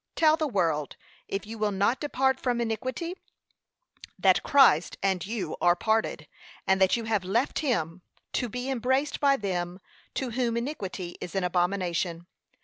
Tell 0.15 0.35
the 0.35 0.47
world, 0.47 0.95
if 1.27 1.45
you 1.45 1.59
will 1.59 1.69
not 1.71 1.99
depart 1.99 2.39
from 2.39 2.59
iniquity, 2.59 3.13
that 4.17 4.41
Christ 4.41 4.97
and 5.03 5.23
you 5.23 5.55
are 5.61 5.75
parted, 5.75 6.27
and 6.65 6.81
that 6.81 6.97
you 6.97 7.03
have 7.03 7.23
left 7.23 7.59
him, 7.59 8.01
to 8.33 8.49
be 8.49 8.67
embraced 8.67 9.19
by 9.19 9.37
them 9.37 9.79
to 10.15 10.31
whom 10.31 10.57
iniquity 10.57 11.17
is 11.21 11.35
an 11.35 11.43
abomination. 11.43 12.25